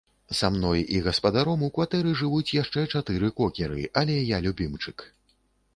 [0.37, 5.09] Са мной і гаспадаром у кватэры жывуць яшчэ чатыры кокеры, але я любімчык.